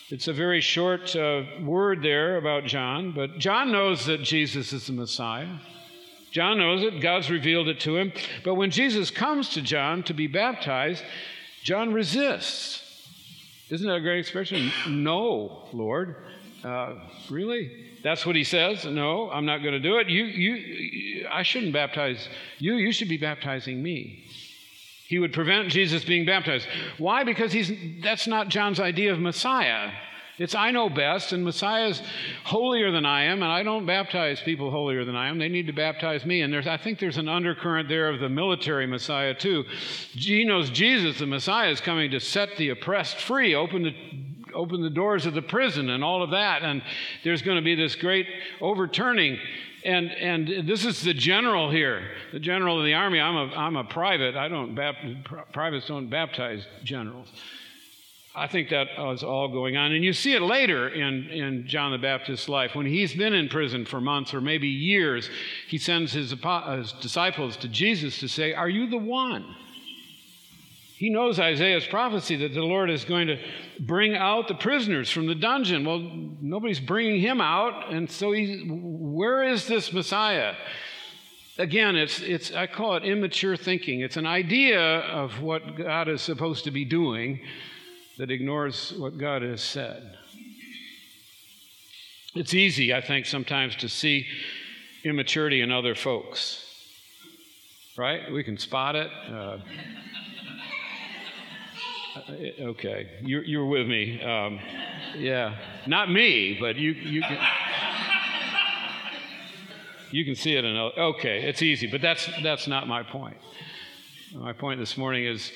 It's 0.09 0.27
a 0.27 0.33
very 0.33 0.61
short 0.61 1.15
uh, 1.15 1.43
word 1.61 2.01
there 2.01 2.37
about 2.37 2.65
John, 2.65 3.11
but 3.11 3.37
John 3.37 3.71
knows 3.71 4.05
that 4.05 4.23
Jesus 4.23 4.73
is 4.73 4.87
the 4.87 4.93
Messiah. 4.93 5.59
John 6.31 6.57
knows 6.57 6.81
it, 6.83 7.01
God's 7.01 7.29
revealed 7.29 7.67
it 7.67 7.79
to 7.81 7.97
him. 7.97 8.11
But 8.43 8.55
when 8.55 8.71
Jesus 8.71 9.11
comes 9.11 9.49
to 9.49 9.61
John 9.61 10.03
to 10.03 10.13
be 10.13 10.27
baptized, 10.27 11.03
John 11.63 11.93
resists. 11.93 12.83
Isn't 13.69 13.87
that 13.87 13.95
a 13.95 14.01
great 14.01 14.19
expression? 14.19 14.71
No, 14.87 15.67
Lord. 15.73 16.15
Uh, 16.63 16.95
really? 17.29 17.71
That's 18.03 18.25
what 18.25 18.35
he 18.35 18.43
says? 18.43 18.85
No, 18.85 19.29
I'm 19.29 19.45
not 19.45 19.59
going 19.59 19.73
to 19.73 19.79
do 19.79 19.97
it. 19.97 20.09
You, 20.09 20.23
you, 20.25 21.27
I 21.31 21.43
shouldn't 21.43 21.73
baptize 21.73 22.27
you. 22.57 22.75
You 22.75 22.91
should 22.91 23.09
be 23.09 23.17
baptizing 23.17 23.81
me. 23.81 24.25
He 25.07 25.19
would 25.19 25.33
prevent 25.33 25.69
Jesus 25.69 26.05
being 26.05 26.25
baptized. 26.25 26.67
Why? 26.97 27.23
Because 27.23 27.51
he's, 27.51 27.71
that's 28.03 28.27
not 28.27 28.49
John's 28.49 28.79
idea 28.79 29.11
of 29.11 29.19
Messiah. 29.19 29.91
It's 30.37 30.55
I 30.55 30.71
know 30.71 30.89
best, 30.89 31.33
and 31.33 31.43
Messiah's 31.43 32.01
holier 32.45 32.91
than 32.91 33.05
I 33.05 33.23
am, 33.23 33.43
and 33.43 33.51
I 33.51 33.63
don't 33.63 33.85
baptize 33.85 34.39
people 34.39 34.71
holier 34.71 35.03
than 35.03 35.15
I 35.15 35.27
am. 35.27 35.37
They 35.37 35.49
need 35.49 35.67
to 35.67 35.73
baptize 35.73 36.25
me. 36.25 36.41
And 36.41 36.53
there's, 36.53 36.67
I 36.67 36.77
think 36.77 36.99
there's 36.99 37.17
an 37.17 37.27
undercurrent 37.27 37.89
there 37.89 38.09
of 38.09 38.21
the 38.21 38.29
military 38.29 38.87
Messiah, 38.87 39.33
too. 39.33 39.65
He 40.11 40.45
knows 40.45 40.69
Jesus, 40.69 41.19
the 41.19 41.25
Messiah, 41.25 41.71
is 41.71 41.81
coming 41.81 42.11
to 42.11 42.19
set 42.21 42.55
the 42.55 42.69
oppressed 42.69 43.17
free, 43.17 43.53
open 43.53 43.83
the 43.83 43.93
open 44.53 44.81
the 44.81 44.89
doors 44.89 45.25
of 45.25 45.33
the 45.33 45.41
prison 45.41 45.89
and 45.89 46.03
all 46.03 46.23
of 46.23 46.31
that. 46.31 46.63
And 46.63 46.81
there's 47.23 47.41
going 47.41 47.57
to 47.57 47.63
be 47.63 47.75
this 47.75 47.95
great 47.95 48.27
overturning. 48.61 49.37
And, 49.85 50.11
and 50.11 50.67
this 50.67 50.85
is 50.85 51.01
the 51.01 51.13
general 51.13 51.71
here, 51.71 52.03
the 52.31 52.39
general 52.39 52.79
of 52.79 52.85
the 52.85 52.93
army. 52.93 53.19
I'm 53.19 53.35
a, 53.35 53.55
I'm 53.55 53.75
a 53.75 53.83
private. 53.83 54.35
I 54.35 54.47
don't, 54.47 54.77
privates 55.53 55.87
don't 55.87 56.09
baptize 56.09 56.65
generals. 56.83 57.29
I 58.35 58.47
think 58.47 58.69
that 58.69 58.87
is 59.13 59.23
all 59.23 59.47
going 59.47 59.75
on. 59.75 59.91
And 59.91 60.03
you 60.03 60.13
see 60.13 60.33
it 60.33 60.41
later 60.41 60.87
in, 60.87 61.29
in 61.29 61.67
John 61.67 61.91
the 61.91 61.97
Baptist's 61.97 62.47
life. 62.47 62.75
When 62.75 62.85
he's 62.85 63.13
been 63.13 63.33
in 63.33 63.49
prison 63.49 63.85
for 63.85 63.99
months 63.99 64.33
or 64.33 64.41
maybe 64.41 64.67
years, 64.67 65.29
he 65.67 65.77
sends 65.77 66.13
his, 66.13 66.31
his 66.31 66.91
disciples 67.01 67.57
to 67.57 67.67
Jesus 67.67 68.19
to 68.19 68.27
say, 68.27 68.53
Are 68.53 68.69
you 68.69 68.87
the 68.89 68.97
one? 68.97 69.55
He 70.99 71.09
knows 71.09 71.39
Isaiah's 71.39 71.87
prophecy 71.87 72.35
that 72.35 72.53
the 72.53 72.61
Lord 72.61 72.89
is 72.89 73.05
going 73.05 73.27
to 73.27 73.39
bring 73.79 74.15
out 74.15 74.49
the 74.49 74.53
prisoners 74.53 75.09
from 75.09 75.27
the 75.27 75.33
dungeon. 75.33 75.85
Well, 75.85 75.99
nobody's 76.41 76.81
bringing 76.81 77.21
him 77.21 77.39
out, 77.39 77.89
and 77.89 78.11
so 78.11 78.33
he, 78.33 78.65
where 78.67 79.41
is 79.43 79.65
this 79.65 79.93
Messiah? 79.93 80.55
Again, 81.57 81.95
it's, 81.95 82.19
it's, 82.19 82.51
I 82.51 82.67
call 82.67 82.97
it 82.97 83.05
immature 83.05 83.55
thinking. 83.55 84.01
It's 84.01 84.17
an 84.17 84.25
idea 84.25 84.81
of 84.81 85.41
what 85.41 85.77
God 85.77 86.09
is 86.09 86.21
supposed 86.21 86.65
to 86.65 86.71
be 86.71 86.83
doing 86.83 87.39
that 88.17 88.29
ignores 88.29 88.91
what 88.91 89.17
God 89.17 89.41
has 89.41 89.61
said. 89.61 90.17
It's 92.35 92.53
easy, 92.53 92.93
I 92.93 92.99
think, 92.99 93.25
sometimes 93.25 93.77
to 93.77 93.87
see 93.87 94.27
immaturity 95.05 95.61
in 95.61 95.71
other 95.71 95.95
folks, 95.95 96.61
right? 97.97 98.29
We 98.33 98.43
can 98.43 98.57
spot 98.57 98.97
it. 98.97 99.09
Uh, 99.31 99.59
okay, 102.59 103.09
you're, 103.21 103.43
you're 103.43 103.65
with 103.65 103.87
me. 103.87 104.21
Um, 104.21 104.59
yeah, 105.17 105.55
not 105.87 106.11
me, 106.11 106.57
but 106.59 106.75
you 106.75 106.91
you 106.91 107.21
can 107.21 107.37
you 110.11 110.25
can 110.25 110.35
see 110.35 110.55
it 110.55 110.65
in. 110.65 110.75
Okay, 110.75 111.43
it's 111.43 111.61
easy, 111.61 111.87
but 111.87 112.01
that's 112.01 112.29
that's 112.43 112.67
not 112.67 112.87
my 112.87 113.03
point. 113.03 113.37
My 114.33 114.53
point 114.53 114.79
this 114.79 114.97
morning 114.97 115.25
is: 115.25 115.51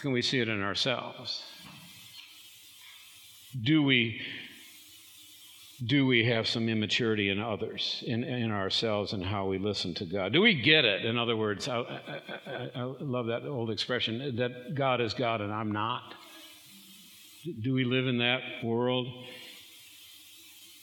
can 0.00 0.12
we 0.12 0.22
see 0.22 0.40
it 0.40 0.48
in 0.48 0.62
ourselves? 0.62 1.44
Do 3.62 3.82
we 3.82 4.20
do 5.84 6.06
we 6.06 6.24
have 6.24 6.48
some 6.48 6.68
immaturity 6.68 7.30
in 7.30 7.40
others, 7.40 8.02
in, 8.06 8.24
in 8.24 8.50
ourselves, 8.50 9.12
and 9.12 9.24
how 9.24 9.46
we 9.46 9.58
listen 9.58 9.94
to 9.94 10.04
God? 10.04 10.32
Do 10.32 10.40
we 10.40 10.54
get 10.54 10.84
it? 10.84 11.04
In 11.04 11.16
other 11.16 11.36
words, 11.36 11.68
I, 11.68 11.78
I, 12.46 12.70
I, 12.74 12.82
love 12.82 13.26
that 13.26 13.44
old 13.46 13.70
expression 13.70 14.36
that 14.36 14.74
God 14.74 15.00
is 15.00 15.14
God 15.14 15.40
and 15.40 15.52
I'm 15.52 15.70
not. 15.70 16.14
Do 17.60 17.74
we 17.74 17.84
live 17.84 18.08
in 18.08 18.18
that 18.18 18.40
world? 18.64 19.06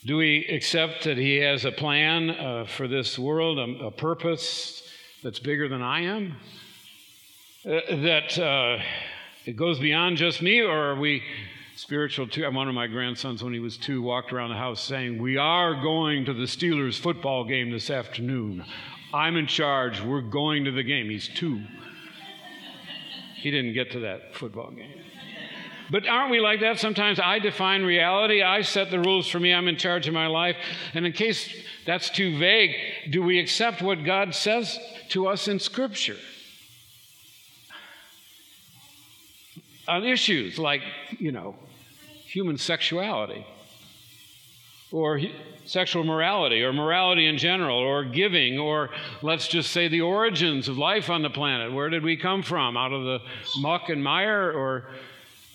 Do 0.06 0.16
we 0.18 0.46
accept 0.46 1.04
that 1.04 1.18
He 1.18 1.38
has 1.38 1.66
a 1.66 1.72
plan 1.72 2.30
uh, 2.30 2.66
for 2.66 2.88
this 2.88 3.20
world, 3.20 3.60
a, 3.60 3.88
a, 3.88 3.92
purpose 3.92 4.82
that's 5.24 5.40
bigger 5.40 5.68
than 5.68 5.82
I 5.82 6.02
am? 6.02 6.36
Uh, 7.66 7.82
that 7.90 8.40
uh, 8.40 8.82
it 9.46 9.58
goes 9.58 9.78
beyond 9.80 10.18
just 10.18 10.42
me, 10.42 10.62
or 10.62 10.92
are 10.92 10.96
we 10.96 11.22
spiritual 11.76 12.28
too. 12.28 12.50
One 12.52 12.68
of 12.68 12.76
my 12.76 12.88
grandsons, 12.88 13.44
when 13.44 13.54
he 13.54 13.60
was 13.60 13.78
two, 13.78 14.02
walked 14.02 14.34
around 14.34 14.50
the 14.50 14.56
house 14.56 14.82
saying, 14.82 15.22
We 15.22 15.38
are 15.38 15.82
going 15.82 16.26
to 16.26 16.34
the 16.34 16.44
Steelers 16.44 17.00
football 17.00 17.44
game 17.44 17.72
this 17.72 17.90
afternoon. 17.90 18.66
I'm 19.14 19.38
in 19.38 19.48
charge. 19.48 20.02
We're 20.02 20.22
going 20.22 20.66
to 20.66 20.72
the 20.72 20.84
game. 20.84 21.10
He's 21.10 21.28
two. 21.28 21.64
He 23.36 23.52
didn't 23.52 23.74
get 23.74 23.92
to 23.92 24.00
that 24.00 24.36
football 24.36 24.72
game. 24.72 25.02
But 25.92 26.08
aren't 26.08 26.32
we 26.32 26.40
like 26.40 26.62
that? 26.62 26.80
Sometimes 26.80 27.20
I 27.20 27.38
define 27.38 27.84
reality. 27.84 28.42
I 28.42 28.62
set 28.62 28.90
the 28.90 29.00
rules 29.00 29.28
for 29.28 29.40
me. 29.40 29.54
I'm 29.54 29.68
in 29.68 29.78
charge 29.78 30.08
of 30.08 30.16
my 30.16 30.26
life. 30.26 30.56
And 30.96 31.06
in 31.06 31.12
case 31.12 31.54
that's 31.86 32.10
too 32.10 32.40
vague, 32.40 32.76
do 33.12 33.22
we 33.22 33.40
accept 33.40 33.84
what 33.84 34.04
God 34.04 34.34
says 34.34 34.80
to 35.10 35.28
us 35.28 35.48
in 35.48 35.60
Scripture? 35.60 36.18
On 39.88 40.04
issues 40.04 40.58
like, 40.58 40.82
you 41.20 41.32
know, 41.32 41.56
human 42.26 42.58
sexuality 42.58 43.46
or 44.92 45.20
sexual 45.66 46.04
morality 46.04 46.64
or 46.64 46.72
morality 46.74 47.28
in 47.28 47.38
general 47.38 47.78
or 47.78 48.04
giving 48.04 48.58
or 48.58 48.90
let's 49.22 49.48
just 49.48 49.72
say 49.72 49.88
the 49.88 50.02
origins 50.02 50.68
of 50.68 50.78
life 50.78 51.10
on 51.10 51.22
the 51.22 51.30
planet. 51.30 51.74
Where 51.74 51.90
did 51.90 52.04
we 52.04 52.18
come 52.18 52.44
from? 52.44 52.78
Out 52.78 52.94
of 52.94 53.04
the 53.04 53.20
muck 53.60 53.90
and 53.90 54.04
mire 54.04 54.52
or 54.52 54.86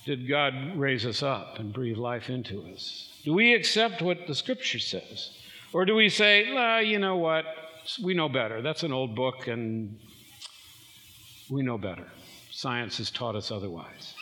did 0.04 0.28
God 0.28 0.76
raise 0.76 1.04
us 1.06 1.22
up 1.22 1.58
and 1.58 1.72
breathe 1.72 1.96
life 1.96 2.30
into 2.30 2.62
us? 2.72 3.20
Do 3.24 3.34
we 3.34 3.54
accept 3.54 4.00
what 4.00 4.26
the 4.26 4.34
scripture 4.34 4.78
says? 4.78 5.30
Or 5.72 5.84
do 5.84 5.94
we 5.94 6.08
say, 6.08 6.46
you 6.84 6.98
know 6.98 7.16
what? 7.16 7.44
We 8.02 8.14
know 8.14 8.28
better. 8.28 8.62
That's 8.62 8.82
an 8.82 8.92
old 8.92 9.14
book 9.14 9.46
and 9.46 9.98
we 11.48 11.62
know 11.62 11.78
better. 11.78 12.06
Science 12.50 12.98
has 12.98 13.10
taught 13.10 13.36
us 13.36 13.50
otherwise. 13.50 14.14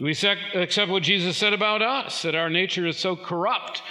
We 0.00 0.10
accept 0.10 0.90
what 0.90 1.02
Jesus 1.02 1.36
said 1.36 1.52
about 1.52 1.82
us, 1.82 2.22
that 2.22 2.34
our 2.34 2.50
nature 2.50 2.86
is 2.86 2.96
so 2.96 3.14
corrupt 3.14 3.82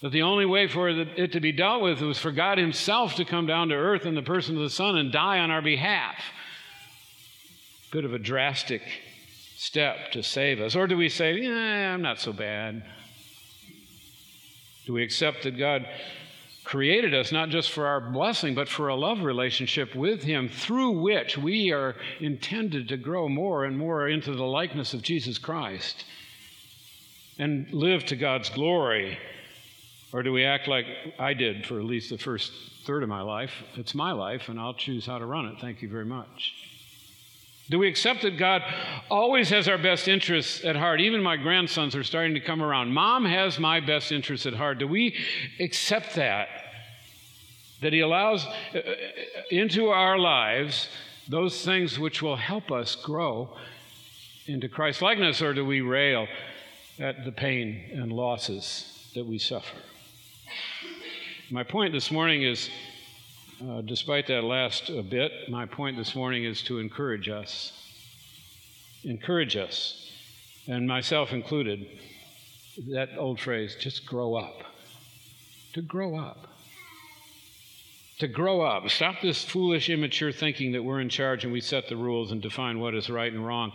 that 0.00 0.10
the 0.10 0.22
only 0.22 0.46
way 0.46 0.66
for 0.68 0.88
it 0.88 1.32
to 1.32 1.40
be 1.40 1.52
dealt 1.52 1.82
with 1.82 2.00
was 2.00 2.18
for 2.18 2.32
God 2.32 2.58
Himself 2.58 3.14
to 3.14 3.24
come 3.24 3.46
down 3.46 3.68
to 3.68 3.74
earth 3.74 4.04
in 4.06 4.14
the 4.14 4.22
person 4.22 4.56
of 4.56 4.62
the 4.62 4.70
Son 4.70 4.96
and 4.96 5.10
die 5.12 5.38
on 5.38 5.50
our 5.50 5.62
behalf? 5.62 6.16
Bit 7.90 8.04
of 8.04 8.12
a 8.14 8.18
drastic 8.18 8.82
step 9.56 10.12
to 10.12 10.22
save 10.22 10.60
us. 10.60 10.74
Or 10.76 10.86
do 10.86 10.96
we 10.96 11.08
say, 11.08 11.46
I'm 11.46 12.02
not 12.02 12.20
so 12.20 12.32
bad? 12.32 12.84
Do 14.86 14.92
we 14.92 15.02
accept 15.02 15.44
that 15.44 15.56
God 15.56 15.86
created 16.64 17.14
us 17.14 17.32
not 17.32 17.48
just 17.48 17.70
for 17.70 17.86
our 17.86 18.00
blessing, 18.00 18.54
but 18.54 18.68
for 18.68 18.88
a 18.88 18.94
love 18.94 19.22
relationship 19.22 19.94
with 19.94 20.22
Him 20.22 20.48
through 20.48 20.90
which 21.02 21.36
we 21.36 21.72
are 21.72 21.96
intended 22.20 22.88
to 22.88 22.96
grow 22.96 23.28
more 23.28 23.64
and 23.64 23.76
more 23.76 24.08
into 24.08 24.32
the 24.34 24.44
likeness 24.44 24.94
of 24.94 25.02
Jesus 25.02 25.38
Christ 25.38 26.04
and 27.38 27.72
live 27.72 28.04
to 28.06 28.16
God's 28.16 28.50
glory? 28.50 29.18
Or 30.12 30.22
do 30.22 30.32
we 30.32 30.44
act 30.44 30.68
like 30.68 30.86
I 31.18 31.34
did 31.34 31.66
for 31.66 31.78
at 31.78 31.86
least 31.86 32.10
the 32.10 32.18
first 32.18 32.52
third 32.84 33.02
of 33.02 33.08
my 33.08 33.22
life? 33.22 33.52
It's 33.76 33.94
my 33.94 34.12
life, 34.12 34.48
and 34.48 34.60
I'll 34.60 34.74
choose 34.74 35.06
how 35.06 35.18
to 35.18 35.26
run 35.26 35.46
it. 35.46 35.58
Thank 35.60 35.82
you 35.82 35.88
very 35.88 36.04
much. 36.04 36.71
Do 37.70 37.78
we 37.78 37.88
accept 37.88 38.22
that 38.22 38.36
God 38.36 38.62
always 39.10 39.48
has 39.50 39.68
our 39.68 39.78
best 39.78 40.08
interests 40.08 40.64
at 40.64 40.76
heart? 40.76 41.00
Even 41.00 41.22
my 41.22 41.36
grandsons 41.36 41.94
are 41.94 42.02
starting 42.02 42.34
to 42.34 42.40
come 42.40 42.62
around. 42.62 42.92
Mom 42.92 43.24
has 43.24 43.58
my 43.58 43.80
best 43.80 44.12
interests 44.12 44.46
at 44.46 44.54
heart. 44.54 44.78
Do 44.78 44.88
we 44.88 45.16
accept 45.60 46.16
that? 46.16 46.48
That 47.80 47.92
He 47.92 48.00
allows 48.00 48.44
uh, 48.46 48.78
uh, 48.78 48.82
into 49.50 49.88
our 49.88 50.18
lives 50.18 50.88
those 51.28 51.64
things 51.64 51.98
which 51.98 52.20
will 52.20 52.36
help 52.36 52.70
us 52.70 52.96
grow 52.96 53.56
into 54.46 54.68
Christ 54.68 55.00
likeness, 55.02 55.40
or 55.40 55.54
do 55.54 55.64
we 55.64 55.80
rail 55.80 56.26
at 56.98 57.24
the 57.24 57.32
pain 57.32 57.90
and 57.92 58.12
losses 58.12 59.10
that 59.14 59.24
we 59.24 59.38
suffer? 59.38 59.76
My 61.50 61.62
point 61.62 61.92
this 61.92 62.10
morning 62.10 62.42
is 62.42 62.70
uh, 63.68 63.80
despite 63.82 64.26
that 64.26 64.42
last 64.42 64.90
bit, 65.08 65.32
my 65.48 65.66
point 65.66 65.96
this 65.96 66.14
morning 66.14 66.44
is 66.44 66.62
to 66.62 66.78
encourage 66.78 67.28
us. 67.28 67.72
Encourage 69.04 69.56
us, 69.56 70.10
and 70.66 70.86
myself 70.86 71.32
included. 71.32 71.86
That 72.90 73.10
old 73.18 73.38
phrase, 73.38 73.76
just 73.78 74.06
grow 74.06 74.34
up. 74.34 74.64
To 75.74 75.82
grow 75.82 76.16
up. 76.16 76.48
to 78.18 78.28
grow 78.28 78.60
up. 78.60 78.88
Stop 78.88 79.16
this 79.20 79.44
foolish, 79.44 79.90
immature 79.90 80.32
thinking 80.32 80.72
that 80.72 80.82
we're 80.82 81.00
in 81.00 81.08
charge 81.08 81.44
and 81.44 81.52
we 81.52 81.60
set 81.60 81.88
the 81.88 81.96
rules 81.96 82.30
and 82.30 82.40
define 82.40 82.78
what 82.78 82.94
is 82.94 83.10
right 83.10 83.32
and 83.32 83.44
wrong. 83.44 83.72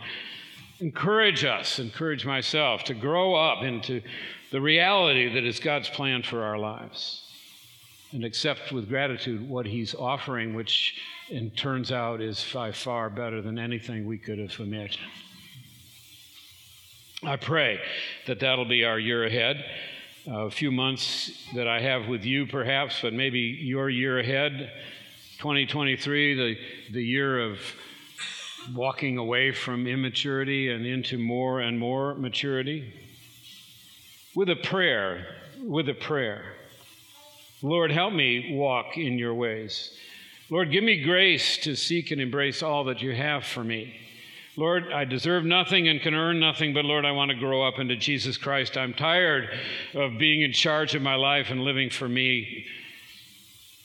Encourage 0.80 1.44
us, 1.44 1.78
encourage 1.78 2.24
myself 2.24 2.84
to 2.84 2.94
grow 2.94 3.34
up 3.34 3.62
into 3.62 4.00
the 4.50 4.60
reality 4.60 5.32
that 5.34 5.44
is 5.44 5.60
God's 5.60 5.90
plan 5.90 6.22
for 6.22 6.42
our 6.42 6.58
lives 6.58 7.27
and 8.12 8.24
accept 8.24 8.72
with 8.72 8.88
gratitude 8.88 9.48
what 9.48 9.66
He's 9.66 9.94
offering, 9.94 10.54
which 10.54 10.94
and 11.30 11.54
turns 11.56 11.92
out 11.92 12.20
is 12.20 12.44
by 12.52 12.72
far 12.72 13.10
better 13.10 13.42
than 13.42 13.58
anything 13.58 14.06
we 14.06 14.18
could 14.18 14.38
have 14.38 14.58
imagined. 14.58 15.04
I 17.22 17.36
pray 17.36 17.80
that 18.26 18.40
that'll 18.40 18.64
be 18.64 18.84
our 18.84 18.98
year 18.98 19.24
ahead. 19.24 19.64
Uh, 20.26 20.46
a 20.46 20.50
few 20.50 20.70
months 20.70 21.48
that 21.54 21.66
I 21.66 21.80
have 21.80 22.06
with 22.06 22.24
you, 22.24 22.46
perhaps, 22.46 23.00
but 23.02 23.12
maybe 23.12 23.40
your 23.40 23.88
year 23.88 24.18
ahead, 24.18 24.70
2023, 25.38 26.34
the, 26.34 26.58
the 26.92 27.02
year 27.02 27.40
of 27.40 27.58
walking 28.74 29.18
away 29.18 29.52
from 29.52 29.86
immaturity 29.86 30.70
and 30.70 30.86
into 30.86 31.18
more 31.18 31.60
and 31.60 31.78
more 31.78 32.14
maturity. 32.14 32.92
With 34.34 34.50
a 34.50 34.56
prayer, 34.56 35.26
with 35.60 35.88
a 35.88 35.94
prayer. 35.94 36.44
Lord, 37.62 37.90
help 37.90 38.12
me 38.12 38.54
walk 38.54 38.96
in 38.96 39.18
your 39.18 39.34
ways. 39.34 39.90
Lord, 40.50 40.70
give 40.70 40.84
me 40.84 41.02
grace 41.02 41.58
to 41.58 41.74
seek 41.74 42.10
and 42.10 42.20
embrace 42.20 42.62
all 42.62 42.84
that 42.84 43.02
you 43.02 43.14
have 43.14 43.44
for 43.44 43.64
me. 43.64 43.94
Lord, 44.56 44.92
I 44.92 45.04
deserve 45.04 45.44
nothing 45.44 45.88
and 45.88 46.00
can 46.00 46.14
earn 46.14 46.40
nothing, 46.40 46.74
but 46.74 46.84
Lord, 46.84 47.04
I 47.04 47.12
want 47.12 47.30
to 47.30 47.36
grow 47.36 47.62
up 47.62 47.78
into 47.78 47.96
Jesus 47.96 48.36
Christ. 48.36 48.76
I'm 48.76 48.94
tired 48.94 49.48
of 49.94 50.18
being 50.18 50.42
in 50.42 50.52
charge 50.52 50.94
of 50.94 51.02
my 51.02 51.14
life 51.14 51.50
and 51.50 51.62
living 51.62 51.90
for 51.90 52.08
me. 52.08 52.64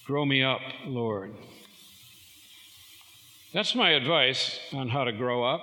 Grow 0.05 0.25
me 0.25 0.41
up, 0.41 0.61
Lord. 0.85 1.33
That's 3.53 3.75
my 3.75 3.91
advice 3.91 4.59
on 4.73 4.89
how 4.89 5.03
to 5.03 5.11
grow 5.11 5.43
up. 5.43 5.61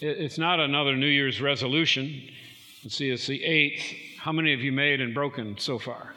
It's 0.00 0.38
not 0.38 0.58
another 0.58 0.96
New 0.96 1.06
Year's 1.06 1.40
resolution. 1.40 2.22
Let's 2.82 2.96
see, 2.96 3.10
it's 3.10 3.26
the 3.26 3.44
eighth. 3.44 3.84
How 4.18 4.32
many 4.32 4.50
have 4.52 4.60
you 4.60 4.72
made 4.72 5.00
and 5.00 5.12
broken 5.12 5.58
so 5.58 5.78
far? 5.78 6.14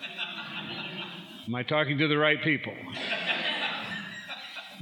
Am 1.47 1.53
I 1.53 1.63
talking 1.63 1.97
to 1.99 2.07
the 2.07 2.17
right 2.17 2.41
people? 2.41 2.73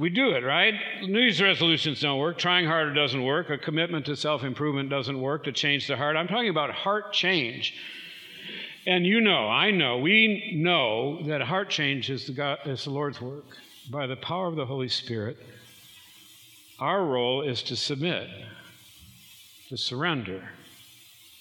We 0.00 0.10
do 0.10 0.30
it, 0.30 0.42
right? 0.42 0.74
New 1.02 1.20
Year's 1.20 1.40
resolutions 1.40 2.00
don't 2.00 2.18
work. 2.18 2.38
Trying 2.38 2.66
harder 2.66 2.92
doesn't 2.94 3.22
work. 3.22 3.50
A 3.50 3.58
commitment 3.58 4.06
to 4.06 4.16
self 4.16 4.42
improvement 4.42 4.90
doesn't 4.90 5.20
work 5.20 5.44
to 5.44 5.52
change 5.52 5.86
the 5.86 5.96
heart. 5.96 6.16
I'm 6.16 6.26
talking 6.26 6.48
about 6.48 6.70
heart 6.70 7.12
change. 7.12 7.74
And 8.86 9.06
you 9.06 9.20
know, 9.20 9.48
I 9.48 9.70
know, 9.70 9.98
we 9.98 10.52
know 10.56 11.22
that 11.26 11.40
heart 11.42 11.70
change 11.70 12.10
is 12.10 12.26
the, 12.26 12.32
God, 12.32 12.58
is 12.66 12.84
the 12.84 12.90
Lord's 12.90 13.20
work. 13.20 13.44
By 13.90 14.06
the 14.06 14.16
power 14.16 14.46
of 14.48 14.56
the 14.56 14.66
Holy 14.66 14.88
Spirit, 14.88 15.36
our 16.80 17.04
role 17.04 17.42
is 17.42 17.62
to 17.64 17.76
submit, 17.76 18.28
to 19.68 19.76
surrender, 19.76 20.48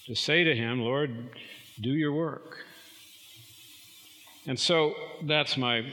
to 0.06 0.16
say 0.16 0.44
to 0.44 0.56
Him, 0.56 0.82
Lord, 0.82 1.30
do 1.82 1.90
your 1.90 2.14
work. 2.14 2.66
And 4.46 4.60
so 4.60 4.96
that's 5.24 5.58
my 5.58 5.86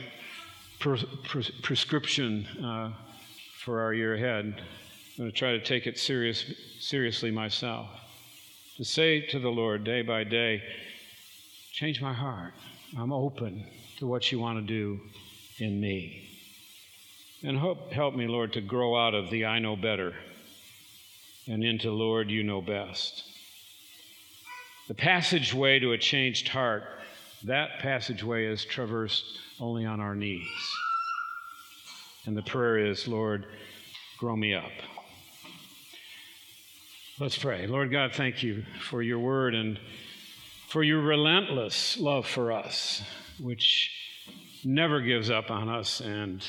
prescription 0.79 2.47
uh, 2.65 2.93
for 3.59 3.81
our 3.81 3.93
year 3.93 4.15
ahead. 4.15 4.45
I'm 4.57 5.25
going 5.25 5.31
to 5.31 5.37
try 5.37 5.53
to 5.53 5.61
take 5.63 5.87
it 5.87 5.99
serious, 5.99 6.45
seriously 6.79 7.31
myself. 7.31 7.89
To 8.79 8.85
say 8.85 9.21
to 9.27 9.39
the 9.39 9.51
Lord 9.51 9.85
day 9.85 10.03
by 10.03 10.25
day, 10.25 10.63
change 11.73 12.01
my 12.01 12.13
heart. 12.13 12.55
I'm 12.99 13.13
open 13.13 13.65
to 13.99 14.07
what 14.07 14.33
you 14.33 14.41
want 14.41 14.59
to 14.59 14.67
do 14.67 15.01
in 15.59 15.81
me. 15.81 16.29
And 17.43 17.59
help, 17.59 17.93
help 17.93 18.15
me, 18.15 18.27
Lord, 18.27 18.55
to 18.55 18.61
grow 18.61 18.97
out 18.97 19.15
of 19.15 19.31
the 19.31 19.47
I 19.47 19.59
know 19.59 19.77
better 19.77 20.15
and 21.47 21.65
into, 21.65 21.91
Lord, 21.91 22.31
you 22.31 22.43
know 22.43 22.61
best. 22.61 23.25
The 24.89 24.95
passageway 24.95 25.79
to 25.81 25.93
a 25.93 25.99
changed 25.99 26.49
heart, 26.49 26.85
that 27.45 27.79
passageway 27.81 28.47
is 28.47 28.65
traversed 28.65 29.25
only 29.59 29.87
on 29.87 30.01
our 30.01 30.15
knees. 30.15 30.47
And 32.27 32.37
the 32.37 32.43
prayer 32.43 32.79
is, 32.79 33.09
Lord, 33.09 33.47
grow 34.19 34.37
me 34.37 34.55
up. 34.55 34.73
Let's 37.19 37.39
pray. 37.39 37.67
Lord 37.67 37.91
God, 37.91 38.13
thank 38.15 38.43
you 38.43 38.65
for 38.81 39.03
your 39.03 39.19
word 39.19 39.55
and 39.55 39.79
for 40.69 40.83
your 40.83 41.01
relentless 41.01 41.99
love 41.99 42.27
for 42.27 42.53
us, 42.53 43.03
which 43.39 43.91
never 44.65 45.01
gives 45.01 45.31
up 45.31 45.51
on 45.51 45.69
us 45.69 46.01
and 46.01 46.47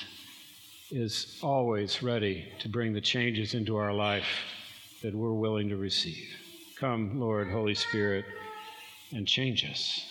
is 0.91 1.39
always 1.41 2.03
ready 2.03 2.47
to 2.59 2.69
bring 2.69 2.93
the 2.93 3.01
changes 3.01 3.53
into 3.53 3.77
our 3.77 3.93
life 3.93 4.27
that 5.01 5.15
we're 5.15 5.33
willing 5.33 5.69
to 5.69 5.77
receive. 5.77 6.27
Come, 6.77 7.19
Lord, 7.19 7.49
Holy 7.49 7.75
Spirit, 7.75 8.25
and 9.11 9.27
change 9.27 9.65
us. 9.65 10.10